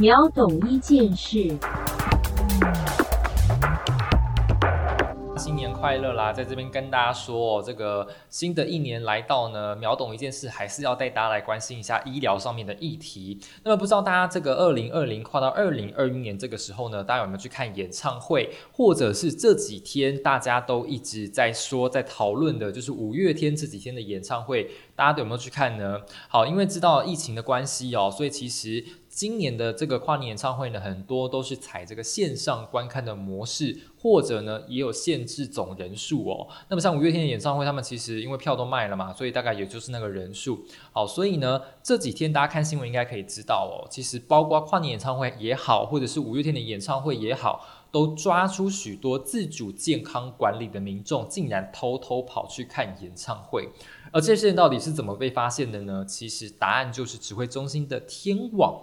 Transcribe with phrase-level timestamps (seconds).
[0.00, 1.54] 秒懂一件事。
[5.36, 6.32] 新年快乐啦！
[6.32, 13.38] 在这边跟大家说，这个新的一年来到呢，秒懂一件事，还是要带大家来关心一下医疗上面的议题。
[13.62, 26.00] 那么不知道大家这个二零二零跨到二零二一年这个时候呢，大家有没有去看演唱会，或者是这几天大家都一直在说、在讨论的，就是五月天这几天的演唱会，大家都有没有去看呢？
[26.28, 28.82] 好，因为知道疫情的关系哦，所以其实。
[29.20, 36.48] 今年的这个跨年演唱会呢，很多都是采这个线上观看的模式，或者呢也有限制总人数哦。
[36.70, 40.64] 那么像五月天的演唱会，他们其实因为票都卖了嘛，所以大概也就是那个人数。
[40.90, 53.68] 好，所以呢这几天大家看新闻应该可以知道哦，其实包括跨年演唱会也好，或者是五月天的演唱会也好，都抓出许多自主健康管理的民众，竟然偷偷跑去看演唱会。
[54.12, 56.06] 而这些人到底是怎么被发现的呢？
[56.08, 58.80] 其实答案就是指挥中心的天网。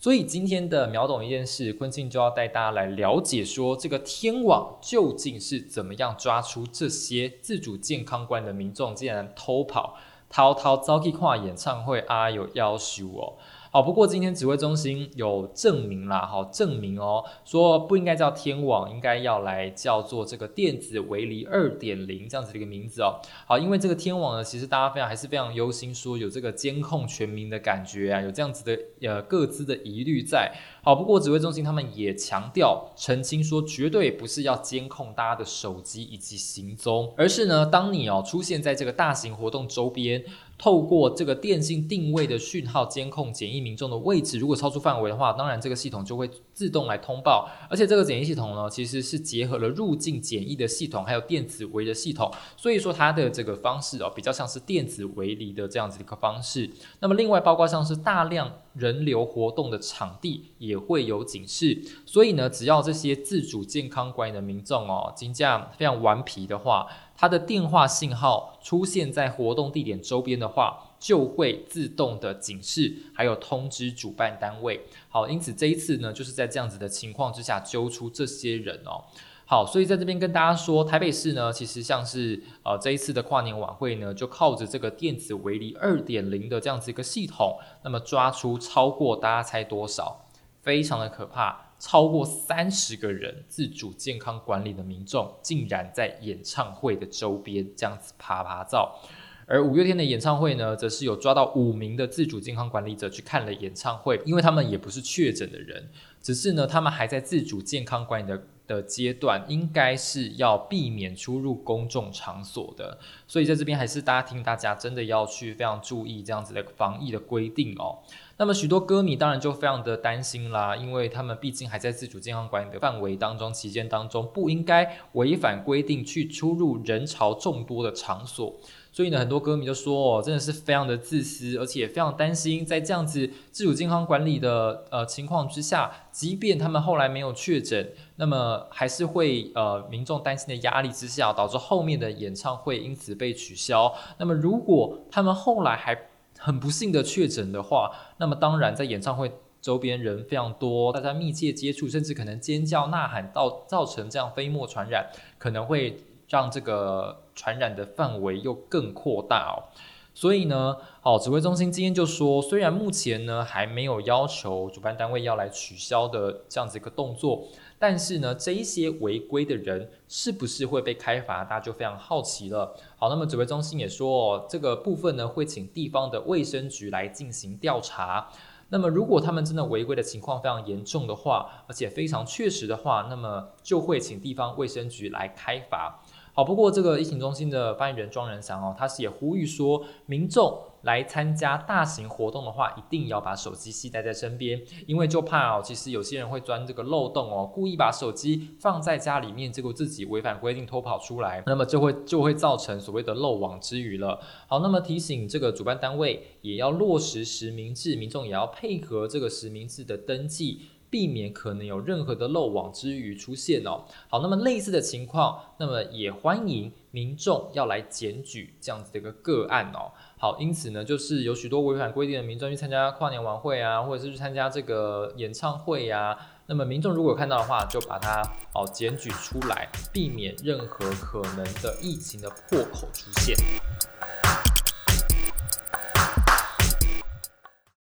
[0.00, 9.96] 所以今天的秒懂一件事，昆庆就要带大家来了解，说这个天网究竟是怎么样抓出这些自主健康观的民众竟然偷跑、
[10.30, 13.34] 滔滔遭去跨演唱会啊，有要求哦。
[13.70, 23.20] 好，不过今天指挥中心有证明啦，好证明哦，说不应该叫天网，应该要来叫做这个电子围篱二点零这样子的一个名字哦。
[23.46, 30.50] 好，因为这个天网呢，其实大家非常还是非常忧心，说有这个监控全民的感觉啊，有这样子的呃各自的疑虑在。
[30.82, 40.24] 好，不过指挥中心他们也强调澄清说，绝对不是要监控大家的手机以及行踪，而是呢，当你哦出现在这个大型活动周边。
[40.58, 47.48] 透过这个电信定位的讯号监控检疫民众的位置，如果超出范围的话，当然这个系统就会自动来通报。
[47.70, 56.68] 而且这个检疫系统呢，其实是结合了入境检疫的系统，还有电子围的系统，所以说它的这个方式哦，比较像是电子围篱的这样子一个方式。
[56.98, 66.88] 那么另外包括像是大量人流活动的场地也会有警示，所以呢，只要这些自主健康管理的民众哦，金价非常顽皮的话。
[67.20, 74.86] 它的电话信号出现在活动地点周边的话，就会自动的警示，还有通知主办单位。
[75.08, 79.02] 好，因此这一次呢，就是在这样子的情况之下揪出这些人哦。
[79.44, 90.26] 好，所以在这边跟大家说，台北市呢，其实像是呃这一次的跨年晚会呢，就靠着这个电子围篱二点零的这样子一个系统，那么抓出超过大家猜多少，
[90.62, 91.67] 非常的可怕。
[91.78, 98.98] 超过三十个人自主健康管理的民众，竟然在演唱会的周边这样子爬爬照。
[99.46, 105.88] 而五月天的演唱会呢，则是有抓到五名的自主健康管理者去看了演唱会，因为他们也不是确诊的人，
[106.20, 112.98] 只是呢，他们还在自主健康管理的的阶段，应该是要避免出入公众场所的。
[113.26, 117.98] 所以在这边还是大家听大家真的要去非常注意这样子的防疫的规定哦。
[118.36, 128.54] 那么许多歌迷当然就非常的担心啦，因为他们毕竟还在自主健康管理的范围当中，期间当中不应该违反规定去出入人潮众多的场所。
[128.90, 143.94] 所以呢，很多歌迷就说哦，真的是非常的自私，而且也非常担心，在这样子自主健康管理的呃情况之下，即便他们后来没有确诊，那么还是会呃民众担心的压力之下，导致后面的演唱会因此被取消。
[144.18, 145.96] 那么如果他们后来还
[146.38, 155.06] 很不幸的确诊的话，那么当然在演唱会周边人非常多，大家密切接触，甚至可能尖叫呐喊，到造成这样飞沫传染，
[155.36, 155.98] 可能会
[156.28, 159.70] 让这个传染的范围又更扩大哦。
[160.12, 167.44] 所以呢，好，指挥中心今天就说，虽然目前呢还没有要求主办单位要来取消的这样子一个动作。
[167.78, 171.44] 但是呢，这一些违规的人是不是会被开罚？
[171.44, 172.74] 大家就非常好奇了。
[172.96, 178.28] 好，那么指挥中心也说，哦，这个部分呢会请地方的卫生局来进行调查。
[178.70, 186.02] 那么如果他们真的违规的情况非常严重的话，而且非常确实的话，那么就会请地方卫生局来开罚。
[186.38, 190.56] 好，不过这个疫情中心的发言人庄仁祥哦，他是也呼吁说，民众。
[190.82, 204.20] 来参加大型活动的话，一定要把手机系带在身边，因为就怕哦，其实有些人会钻这个漏洞哦，故意把手机放在家里面，结果自己违反规定偷跑出来，那么就会就会造成所谓的漏网之鱼了。
[204.46, 213.84] 好，那么提醒这个主办单位也要落实实名制，民众也要配合这个实名制的登记，避免可能有任何的漏网之鱼出现哦。
[214.08, 219.92] 好，那么类似的情况，那么也欢迎民众要来检举这样子的一个个案哦。
[220.18, 226.18] 好，因此呢，就是有许多违反规定的民众去参加跨年晚会啊，或者是去参加这个演唱会呀。
[226.46, 228.22] 那么民众如果看到的话，就把它
[228.54, 233.36] 哦检举出来，避免任何可能的疫情的破口出现。